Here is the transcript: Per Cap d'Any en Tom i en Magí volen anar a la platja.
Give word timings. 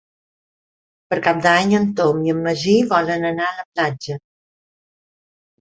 Per 1.11 1.17
Cap 1.27 1.43
d'Any 1.43 1.75
en 1.81 1.85
Tom 2.01 2.23
i 2.29 2.33
en 2.37 2.39
Magí 2.47 2.73
volen 2.97 3.29
anar 3.33 3.51
a 3.53 3.59
la 3.61 3.67
platja. 3.77 4.19